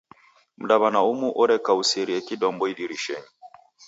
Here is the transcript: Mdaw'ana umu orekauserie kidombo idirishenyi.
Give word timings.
Mdaw'ana 0.63 0.99
umu 1.11 1.29
orekauserie 1.43 2.17
kidombo 2.27 2.63
idirishenyi. 2.71 3.29